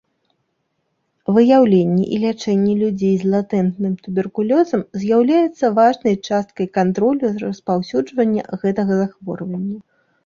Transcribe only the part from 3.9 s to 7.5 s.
туберкулёзам з'яўляецца важнай часткай кантролю